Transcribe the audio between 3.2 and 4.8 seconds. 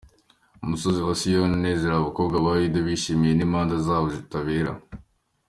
n’imanza zawe zitabera.